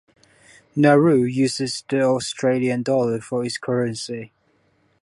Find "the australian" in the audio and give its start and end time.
1.87-2.81